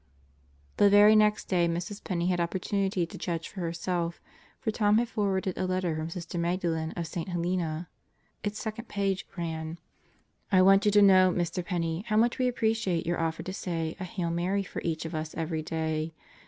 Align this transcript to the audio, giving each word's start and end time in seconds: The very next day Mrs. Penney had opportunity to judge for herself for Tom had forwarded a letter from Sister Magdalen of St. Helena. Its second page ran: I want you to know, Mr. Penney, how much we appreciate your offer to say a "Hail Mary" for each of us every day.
The 0.77 0.89
very 0.89 1.15
next 1.15 1.45
day 1.45 1.67
Mrs. 1.67 2.03
Penney 2.03 2.25
had 2.29 2.39
opportunity 2.39 3.05
to 3.05 3.17
judge 3.19 3.47
for 3.49 3.59
herself 3.61 4.19
for 4.59 4.71
Tom 4.71 4.97
had 4.97 5.09
forwarded 5.09 5.59
a 5.59 5.67
letter 5.67 5.95
from 5.95 6.09
Sister 6.09 6.39
Magdalen 6.39 6.89
of 6.93 7.05
St. 7.05 7.27
Helena. 7.29 7.87
Its 8.43 8.57
second 8.59 8.87
page 8.87 9.27
ran: 9.37 9.77
I 10.51 10.63
want 10.63 10.85
you 10.85 10.91
to 10.93 11.03
know, 11.03 11.31
Mr. 11.31 11.63
Penney, 11.63 12.03
how 12.07 12.17
much 12.17 12.39
we 12.39 12.47
appreciate 12.47 13.05
your 13.05 13.19
offer 13.19 13.43
to 13.43 13.53
say 13.53 13.95
a 13.99 14.03
"Hail 14.03 14.31
Mary" 14.31 14.63
for 14.63 14.81
each 14.83 15.05
of 15.05 15.13
us 15.13 15.35
every 15.35 15.61
day. 15.61 16.15